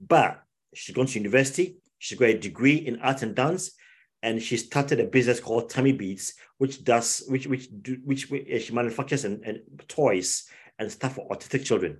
[0.00, 0.42] But
[0.74, 1.76] she's gone to university.
[1.98, 3.72] She got a degree in art and dance.
[4.24, 8.66] And she started a business called Tummy Beads, which does which which do, which, which
[8.66, 9.58] she manufactures and, and
[9.88, 10.44] toys
[10.78, 11.98] and stuff for autistic children.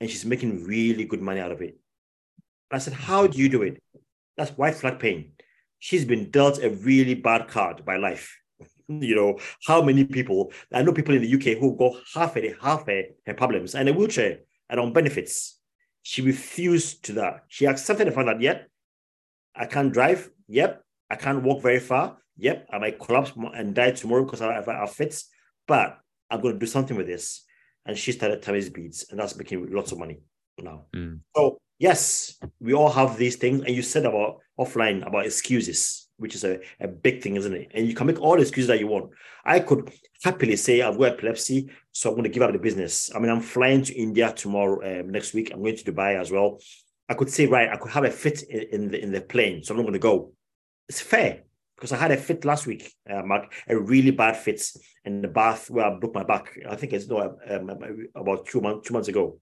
[0.00, 1.78] and she's making really good money out of it.
[2.70, 3.82] I said, How do you do it?
[4.36, 5.32] That's white flag pain.
[5.78, 8.36] She's been dealt a really bad card by life.
[8.88, 12.54] you know, how many people, I know people in the UK who go half a
[12.60, 15.60] half a her problems and a wheelchair and on benefits.
[16.02, 17.44] She refused to that.
[17.48, 18.68] She accepted the fact that, yep,
[19.54, 20.30] I can't drive.
[20.48, 22.18] Yep, I can't walk very far.
[22.36, 25.28] Yep, I might collapse and die tomorrow because I have a fits,
[25.66, 27.44] but I'm going to do something with this.
[27.86, 30.20] And she started Tammy's beads, and that's making lots of money
[30.58, 30.84] now.
[30.94, 31.20] Mm.
[31.36, 33.62] So yes, we all have these things.
[33.64, 37.70] And you said about offline about excuses, which is a, a big thing, isn't it?
[37.74, 39.10] And you can make all the excuses that you want.
[39.44, 39.92] I could
[40.22, 43.10] happily say I've got epilepsy, so I'm going to give up the business.
[43.14, 45.50] I mean, I'm flying to India tomorrow, um, next week.
[45.52, 46.58] I'm going to Dubai as well.
[47.08, 49.62] I could say, right, I could have a fit in, in the in the plane,
[49.62, 50.32] so I'm not going to go.
[50.88, 51.42] It's fair
[51.76, 54.62] because I had a fit last week, uh, Mark, a really bad fit
[55.04, 56.56] in the bath where I broke my back.
[56.68, 57.70] I think it's no, um,
[58.14, 59.38] about two months two months ago.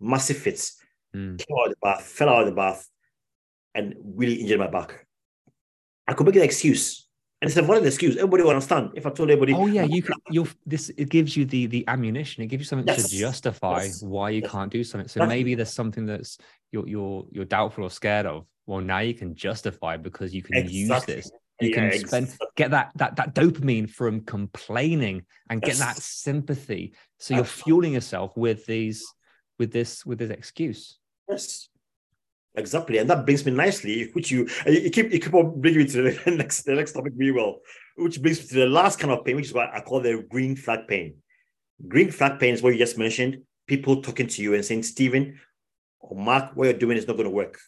[0.00, 0.80] Massive fits.
[1.14, 1.38] Mm.
[1.38, 2.88] Came out of the bath, fell out of the bath,
[3.74, 5.06] and really injured my back.
[6.08, 7.08] I could make an excuse.
[7.40, 8.16] And it's a valid excuse.
[8.16, 8.90] Everybody will understand.
[8.94, 10.14] If I told everybody, oh yeah, you can.
[10.30, 10.90] You'll this.
[10.90, 12.44] It gives you the the ammunition.
[12.44, 13.10] It gives you something yes.
[13.10, 14.00] to justify yes.
[14.00, 14.50] why you yes.
[14.50, 15.08] can't do something.
[15.08, 16.38] So maybe there's something that's
[16.70, 18.46] you're you're you're doubtful or scared of.
[18.66, 20.78] Well, now you can justify because you can exactly.
[20.78, 21.32] use this.
[21.62, 22.46] You yeah, can spend exactly.
[22.56, 26.94] get that that that dopamine from complaining and get that sympathy.
[27.18, 29.04] So you're fueling yourself with these
[29.58, 30.98] with this with this excuse.
[31.28, 31.68] Yes,
[32.54, 35.86] exactly, and that brings me nicely, which you you keep you keep on bringing me
[35.86, 37.60] to the next the next topic really well,
[37.96, 40.26] which brings me to the last kind of pain, which is what I call the
[40.28, 41.14] green flag pain.
[41.86, 43.42] Green flag pain is what you just mentioned.
[43.66, 45.38] People talking to you and saying, Steven
[46.00, 47.58] or Mark, what you're doing is not going to work.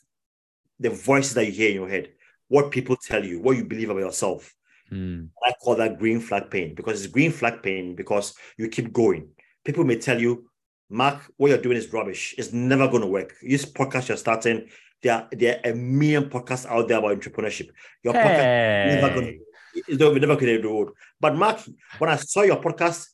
[0.81, 2.11] The voices that you hear in your head,
[2.49, 4.55] what people tell you, what you believe about yourself.
[4.93, 5.31] Mm.
[5.43, 9.29] I call that green flag pain because it's green flag pain because you keep going.
[9.65, 10.49] People may tell you,
[10.91, 12.35] Mark, what you're doing is rubbish.
[12.37, 13.35] It's never going to work.
[13.43, 14.69] This podcast you're starting,
[15.03, 17.71] there are, there are a million podcasts out there about entrepreneurship.
[18.03, 18.21] Your hey.
[18.21, 19.41] podcast never going
[19.89, 20.89] to, never going to do it.
[21.21, 21.61] But Mark,
[21.99, 23.09] when I saw your podcast,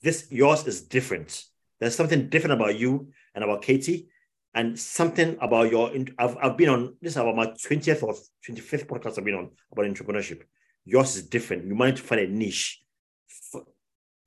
[0.00, 1.44] this yours is different.
[1.80, 4.08] There's something different about you and about Katie,
[4.54, 5.92] and something about your.
[6.18, 8.14] I've, I've been on this is about my 20th or
[8.48, 10.42] 25th podcast I've been on about entrepreneurship.
[10.84, 11.66] Yours is different.
[11.66, 12.80] You to find a niche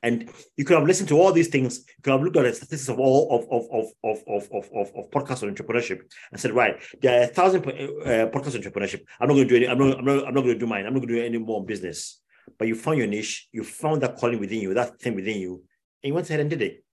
[0.04, 1.80] and you could have listened to all these things.
[1.80, 4.70] You could have looked at the statistics of all of of of of of of,
[4.74, 8.62] of, of podcasts on entrepreneurship and said, right, there are a thousand uh, podcasts on
[8.62, 9.02] entrepreneurship.
[9.20, 9.68] I'm not going to do any.
[9.68, 10.00] I'm not.
[10.00, 10.28] I'm not.
[10.28, 10.86] I'm not going to do mine.
[10.86, 12.20] I'm not going to do any more business.
[12.58, 13.48] But you found your niche.
[13.52, 15.64] You found that calling within you, that thing within you,
[16.04, 16.84] and you went ahead and did it.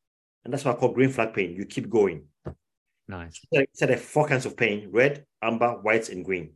[0.44, 1.54] And that's what I call green flag pain.
[1.56, 2.24] You keep going.
[3.08, 3.40] Nice.
[3.50, 6.52] There are four kinds of pain: red, amber, white, and green.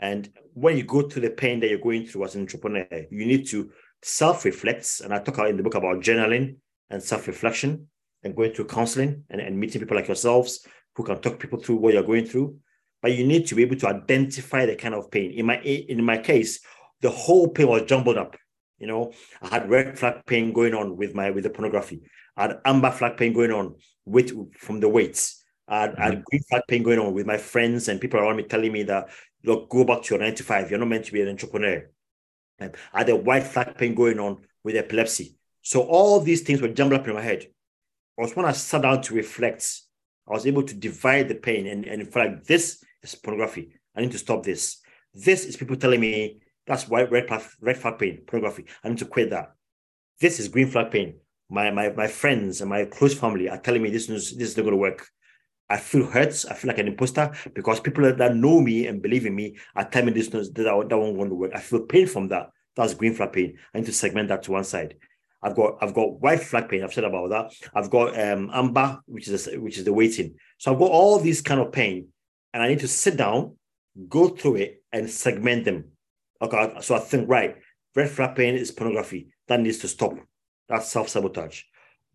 [0.00, 3.24] And when you go through the pain that you're going through as an entrepreneur, you
[3.24, 3.70] need to
[4.02, 5.00] self reflect.
[5.02, 6.56] and I talk in the book about journaling
[6.90, 7.88] and self reflection
[8.22, 11.76] and going through counseling and, and meeting people like yourselves who can talk people through
[11.76, 12.58] what you're going through.
[13.00, 15.30] But you need to be able to identify the kind of pain.
[15.32, 16.60] In my in my case,
[17.00, 18.36] the whole pain was jumbled up.
[18.78, 22.02] You know, I had red flag pain going on with my with the pornography.
[22.36, 25.43] I had amber flag pain going on with from the weights.
[25.66, 26.02] I had, mm-hmm.
[26.02, 28.82] I had flag pain going on with my friends and people around me telling me
[28.84, 29.08] that
[29.44, 30.70] look, go back to your nine to five.
[30.70, 31.88] You're not meant to be an entrepreneur.
[32.60, 35.36] Um, I had a white flag pain going on with epilepsy.
[35.62, 37.46] So all these things were jumbled up in my head.
[38.18, 39.80] I was when I sat down to reflect,
[40.28, 43.74] I was able to divide the pain and, and in fact, this is pornography.
[43.96, 44.80] I need to stop this.
[45.12, 48.66] This is people telling me that's white red red flag pain, pornography.
[48.82, 49.54] I need to quit that.
[50.20, 51.16] This is green flag pain.
[51.50, 54.56] My my my friends and my close family are telling me this is this is
[54.56, 55.06] not going to work.
[55.68, 56.44] I feel hurt.
[56.50, 59.88] I feel like an imposter because people that know me and believe in me are
[59.88, 61.52] telling me this that, that won't want to work.
[61.54, 62.50] I feel pain from that.
[62.76, 63.58] That's green flag pain.
[63.72, 64.96] I need to segment that to one side.
[65.42, 66.82] I've got I've got white flag pain.
[66.82, 67.52] I've said about that.
[67.74, 70.34] I've got um, amber, which is a, which is the waiting.
[70.58, 72.08] So I've got all these kind of pain,
[72.52, 73.56] and I need to sit down,
[74.08, 75.92] go through it, and segment them.
[76.42, 77.56] Okay, so I think right,
[77.94, 79.28] red flag pain is pornography.
[79.48, 80.14] That needs to stop.
[80.68, 81.62] That's self sabotage.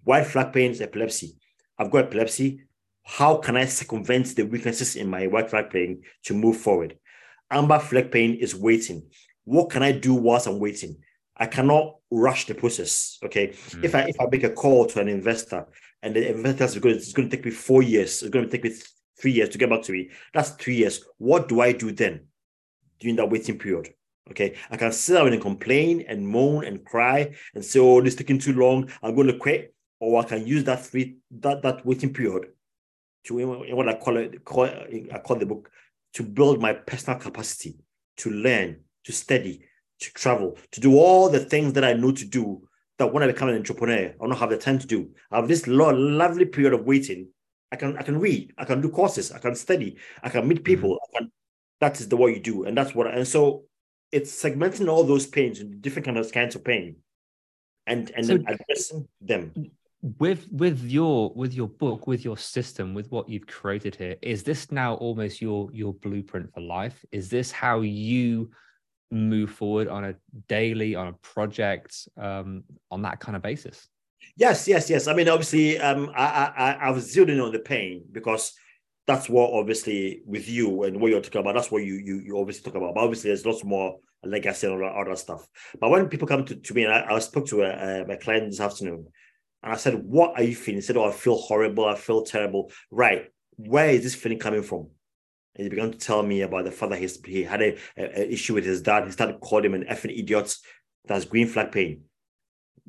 [0.03, 1.35] White flag pain is epilepsy.
[1.77, 2.63] I've got epilepsy
[3.09, 6.95] how can I circumvent the weaknesses in my white flag pain to move forward?
[7.49, 9.09] Amber flag pain is waiting.
[9.45, 10.97] What can I do whilst I'm waiting?
[11.35, 13.17] I cannot rush the process.
[13.23, 13.47] Okay.
[13.47, 13.83] Mm.
[13.83, 15.65] If I if I make a call to an investor
[16.03, 18.51] and the investor is going, it's going to take me four years, it's going to
[18.51, 18.75] take me
[19.19, 20.11] three years to get back to me.
[20.35, 21.03] That's three years.
[21.17, 22.27] What do I do then
[22.99, 23.89] during that waiting period?
[24.29, 24.55] Okay.
[24.69, 28.19] I can sit down and complain and moan and cry and say, oh, this is
[28.19, 28.91] taking too long.
[29.01, 29.73] I'm going to quit.
[29.99, 32.49] Or I can use that three that, that waiting period
[33.25, 33.35] to
[33.75, 35.69] what I call it, call, I call the book,
[36.13, 37.77] to build my personal capacity,
[38.17, 39.65] to learn, to study,
[39.99, 42.61] to travel, to do all the things that I know to do
[42.97, 45.09] that when I become an entrepreneur, I don't have the time to do.
[45.31, 47.29] I have this lovely period of waiting
[47.71, 50.63] I can I can read, I can do courses, I can study, I can meet
[50.63, 50.91] people.
[50.91, 51.17] Mm-hmm.
[51.17, 51.31] Can,
[51.81, 53.07] that is the what you do, and that's what.
[53.07, 53.65] And so
[54.11, 56.97] it's segmenting all those pains into different kinds of kinds of pain,
[57.85, 59.53] and and so, addressing them.
[60.01, 64.43] With with your with your book, with your system, with what you've created here, is
[64.43, 67.03] this now almost your your blueprint for life?
[67.11, 68.51] Is this how you
[69.11, 70.15] move forward on a
[70.47, 73.89] daily, on a project, um, on that kind of basis?
[74.37, 75.07] Yes, yes, yes.
[75.07, 78.53] I mean, obviously, um, I, I, I was zeroing on the pain because
[79.05, 82.39] that's what obviously with you and what you're talking about, that's what you you, you
[82.39, 82.95] obviously talk about.
[82.95, 85.45] But obviously, there's lots more legacy and all other stuff.
[85.79, 88.15] But when people come to, to me, and I, I spoke to a, a, my
[88.15, 89.07] client this afternoon,
[89.63, 90.77] and I said, What are you feeling?
[90.77, 91.85] He said, Oh, I feel horrible.
[91.85, 92.71] I feel terrible.
[92.91, 93.31] Right.
[93.57, 94.89] Where is this feeling coming from?
[95.55, 96.95] And he began to tell me about the father.
[96.95, 99.05] He, he had a, a, a issue with his dad.
[99.05, 100.55] He started calling him an effing idiot.
[101.05, 102.03] That's green flag pain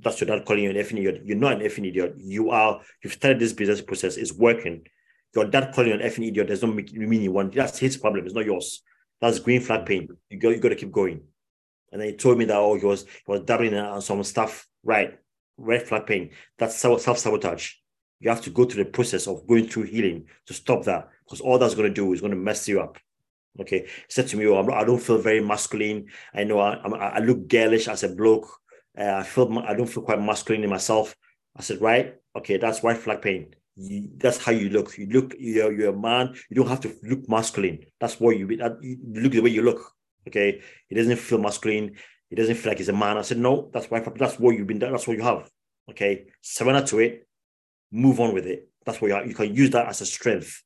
[0.03, 1.23] that's your dad calling you an effing idiot.
[1.25, 2.15] You're not an effing idiot.
[2.19, 4.87] You are, you've started this business process, it's working.
[5.35, 8.25] Your dad calling you an effing idiot does not mean you want, that's his problem,
[8.25, 8.83] it's not yours.
[9.21, 10.09] That's green flag pain.
[10.31, 11.23] You got, you got to keep going.
[11.93, 14.67] And then he told me that, oh, he was, he was dabbling on some stuff.
[14.83, 15.19] Right.
[15.61, 16.31] Red flag pain.
[16.59, 17.75] That's self sabotage.
[18.19, 21.41] You have to go through the process of going through healing to stop that because
[21.41, 22.99] all that's going to do is going to mess you up.
[23.59, 23.81] Okay.
[23.81, 26.07] He said to me, oh, I do not feel very masculine.
[26.35, 28.49] I know I, I, look girlish as a bloke.
[28.97, 31.17] Uh, I feel I don't feel quite masculine in myself.
[31.57, 33.55] I said, right, okay, that's white flag pain.
[33.77, 34.97] You, that's how you look.
[34.97, 36.35] You look, you're, you're a man.
[36.49, 37.87] You don't have to look masculine.
[37.99, 39.95] That's what you, that, you look the way you look.
[40.29, 41.97] Okay, he doesn't feel masculine.
[42.31, 43.19] He doesn't feel like he's a man.
[43.19, 44.01] I said, no, that's why.
[44.01, 44.79] That's what you've been.
[44.79, 45.51] That's what you have.
[45.91, 47.27] Okay, surrender to it.
[47.91, 48.69] Move on with it.
[48.87, 50.63] That's what you, you can use that as a strength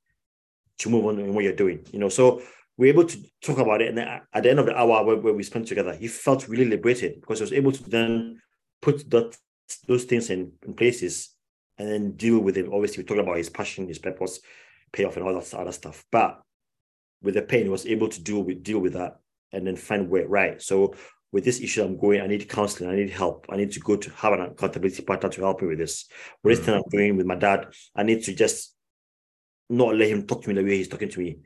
[0.78, 1.86] to move on in what you're doing.
[1.90, 2.42] You know, so
[2.76, 3.88] we are able to talk about it.
[3.88, 6.66] And at the end of the hour where, where we spent together, he felt really
[6.66, 8.40] liberated because he was able to then
[8.82, 9.36] put that,
[9.88, 11.30] those things in, in places
[11.78, 12.66] and then deal with it.
[12.70, 14.40] Obviously, we talked about his passion, his purpose,
[14.92, 16.04] payoff, and all that other stuff.
[16.12, 16.42] But
[17.22, 19.16] with the pain, he was able to deal with deal with that
[19.52, 20.60] and then find where right.
[20.60, 20.94] So
[21.34, 23.46] with this issue I'm going, I need counseling, I need help.
[23.48, 26.06] I need to go to have an accountability partner to help me with this.
[26.44, 28.72] With this thing I'm doing with my dad, I need to just
[29.68, 31.38] not let him talk to me the way he's talking to me.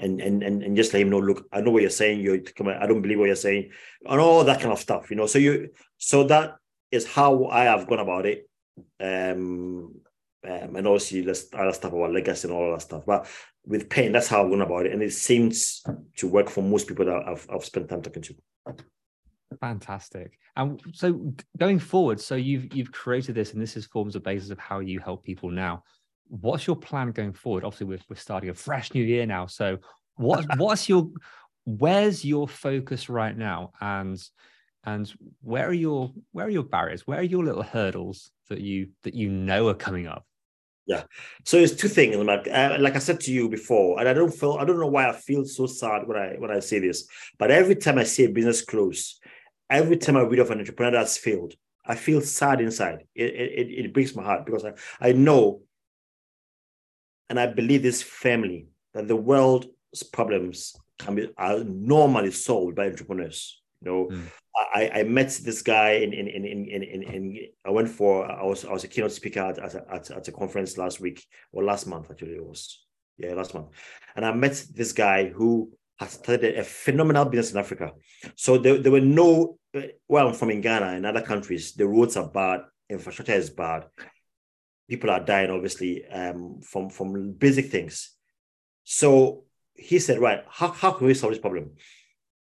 [0.00, 2.40] And and and, and just let him know look i know what you're saying you
[2.40, 3.70] come i don't believe what you're saying
[4.04, 5.26] and all that kind of stuff you know.
[5.26, 6.56] So you so that
[6.90, 8.50] is how i have gone about it.
[8.98, 10.00] Um,
[10.44, 13.28] um and obviously there's other stuff about legacy and all that stuff but
[13.64, 14.92] with pain that's how i've gone about it.
[14.92, 15.84] And it seems
[16.16, 18.34] to work for most people that i've, I've spent time talking to
[19.60, 24.20] fantastic and so going forward so you've you've created this and this is forms a
[24.20, 25.82] basis of how you help people now
[26.28, 27.64] what's your plan going forward?
[27.64, 29.46] Obviously, we're, we're starting a fresh new year now.
[29.46, 29.78] So,
[30.16, 31.10] what what's your
[31.64, 34.22] where's your focus right now, and
[34.84, 37.06] and where are your where are your barriers?
[37.06, 40.24] Where are your little hurdles that you that you know are coming up?
[40.86, 41.02] Yeah.
[41.44, 44.32] So it's two things, like, uh, like I said to you before, and I don't
[44.32, 47.06] feel I don't know why I feel so sad when I when I say this,
[47.38, 49.20] but every time I see a business close,
[49.70, 51.54] every time I read of an entrepreneur that's failed,
[51.86, 53.04] I feel sad inside.
[53.14, 55.62] It, it, it breaks my heart because I, I know
[57.28, 59.68] and I believe this firmly that the world's
[60.12, 63.60] problems can be are normally solved by entrepreneurs.
[63.82, 64.24] You know, mm.
[64.74, 68.44] I, I met this guy in in, in in in in I went for I
[68.44, 71.62] was I was a keynote speaker at at, at, at a conference last week or
[71.62, 72.84] last month actually it was
[73.16, 73.68] yeah last month,
[74.16, 77.92] and I met this guy who has started a phenomenal business in Africa.
[78.36, 79.57] So there, there were no
[80.08, 83.84] well I'm from in Ghana and other countries the roads are bad, infrastructure is bad,
[84.88, 88.14] people are dying, obviously, um, from, from basic things.
[88.84, 91.72] So he said, right, how, how can we solve this problem?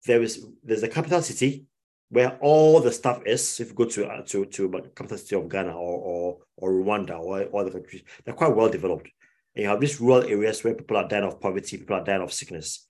[0.05, 1.65] There is there's a capital city
[2.07, 3.59] where all the stuff is.
[3.59, 7.19] If you go to uh, to to capital city of Ghana or or, or Rwanda
[7.19, 9.09] or other countries, they're quite well developed.
[9.53, 12.21] And you have these rural areas where people are dying of poverty, people are dying
[12.21, 12.87] of sickness.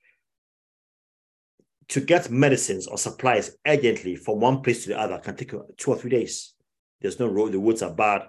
[1.90, 5.92] To get medicines or supplies urgently from one place to the other can take two
[5.92, 6.54] or three days.
[7.02, 8.28] There's no road, the roads are bad,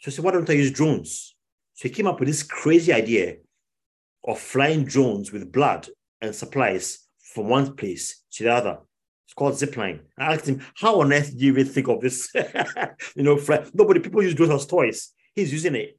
[0.00, 1.36] so he said, why don't I use drones?
[1.74, 3.36] So he came up with this crazy idea
[4.24, 5.88] of flying drones with blood
[6.22, 8.78] and supplies from one place to the other.
[9.26, 10.00] It's called zipline.
[10.18, 12.32] I asked him, how on earth do you even think of this?
[13.14, 13.64] you know, fly.
[13.74, 15.12] nobody, people use drones as toys.
[15.34, 15.98] He's using it.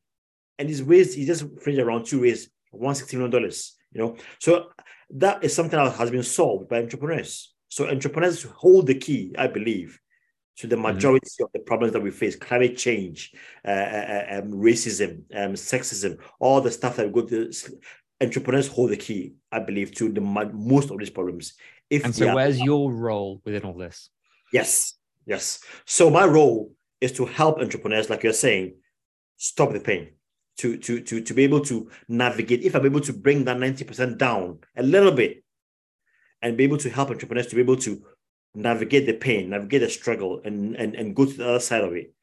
[0.57, 3.51] And he's raised, he just raised around two raised $160 million,
[3.93, 4.17] you know.
[4.39, 4.69] So
[5.15, 7.53] that is something that has been solved by entrepreneurs.
[7.69, 9.99] So entrepreneurs hold the key, I believe,
[10.57, 10.83] to the mm-hmm.
[10.83, 11.45] majority mm-hmm.
[11.45, 13.31] of the problems that we face climate change,
[13.65, 17.51] uh, uh, uh, um, racism, um, sexism, all the stuff that we go to.
[18.21, 21.53] Entrepreneurs hold the key, I believe, to the most of these problems.
[21.89, 24.09] If and so, are, where's your role within all this?
[24.53, 24.93] Yes,
[25.25, 25.59] yes.
[25.85, 28.75] So, my role is to help entrepreneurs, like you're saying,
[29.37, 30.11] stop the pain,
[30.61, 32.63] to to to to be able to navigate.
[32.63, 35.43] If I'm able to bring that ninety percent down a little bit,
[36.41, 38.01] and be able to help entrepreneurs to be able to
[38.53, 41.93] navigate the pain, navigate the struggle, and and and go to the other side of
[41.93, 42.13] it,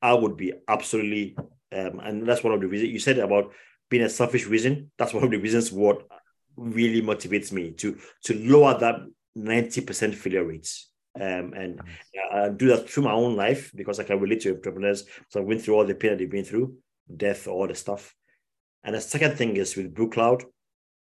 [0.00, 1.36] I would be absolutely.
[1.72, 3.52] Um, and that's one of the reasons you said about
[3.88, 4.90] being a selfish reason.
[4.98, 6.06] That's one of the reasons what
[6.56, 8.96] really motivates me to to lower that
[9.34, 10.90] ninety percent failure rates.
[11.14, 11.80] Um, and
[12.32, 15.04] uh, do that through my own life because I can relate to entrepreneurs.
[15.28, 16.74] So I went through all the pain that they've been through,
[17.16, 18.14] death, all the stuff.
[18.84, 20.44] And the second thing is with Blue Cloud,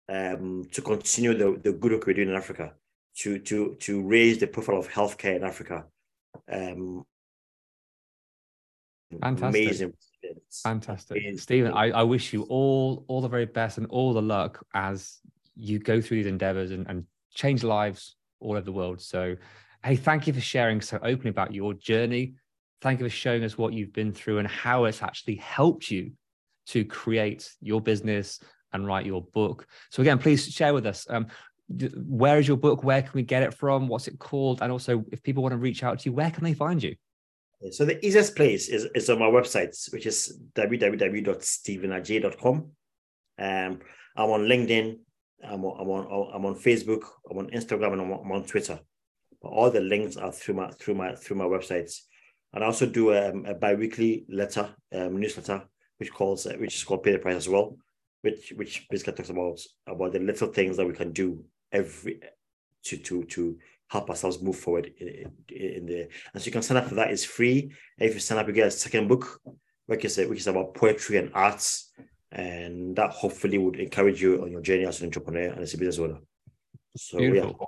[0.09, 2.75] um, to continue the, the good work we're doing in Africa,
[3.19, 5.85] to to to raise the profile of healthcare in Africa.
[6.51, 7.05] Um,
[9.21, 9.63] Fantastic.
[9.63, 9.93] Amazing.
[10.63, 11.17] Fantastic.
[11.19, 11.39] Amazing.
[11.39, 15.19] Steven, I, I wish you all all the very best and all the luck as
[15.57, 19.01] you go through these endeavors and, and change lives all over the world.
[19.01, 19.37] So
[19.85, 22.35] hey, thank you for sharing so openly about your journey.
[22.85, 26.13] Thank you for showing us what you've been through and how it's actually helped you
[26.67, 28.41] to create your business
[28.75, 29.67] and write your book.
[29.91, 31.07] So again, please share with us.
[31.09, 31.29] Um,
[31.67, 32.85] where is your book?
[32.85, 33.89] Where can we get it from?
[33.89, 34.61] What's it called?
[34.61, 36.95] And also, if people want to reach out to you, where can they find you?
[37.71, 42.55] So the easiest place is, is on my website, which is www.stevenadjei.com.
[43.39, 43.81] Um,
[44.15, 44.99] I'm on LinkedIn.
[45.43, 47.05] I'm on, I'm on I'm on Facebook.
[47.31, 48.79] I'm on Instagram, and I'm on, I'm on Twitter.
[49.41, 52.03] But all the links are through my through my through my websites.
[52.55, 55.63] And I also do um, a biweekly letter um, newsletter,
[55.99, 57.77] which calls uh, which is called Pay the Price as well,
[58.23, 62.21] which which basically talks about about the little things that we can do every
[62.85, 66.63] to to to help ourselves move forward in, in, in the and so you can
[66.63, 69.41] sign up for that it's free if you sign up you get a second book
[69.87, 71.93] which is which is about poetry and arts
[72.33, 75.79] and that hopefully would encourage you on your journey as an entrepreneur and as a
[75.79, 76.19] business owner
[76.97, 77.57] so Beautiful.
[77.61, 77.67] yeah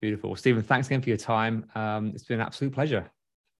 [0.00, 0.34] Beautiful.
[0.34, 1.66] Steven, thanks again for your time.
[1.74, 3.10] Um, it's been an absolute pleasure.